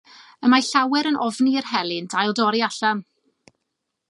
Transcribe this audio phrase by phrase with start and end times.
[0.47, 3.05] Y mae llawer yn ofni i'r helynt ail dorri allan.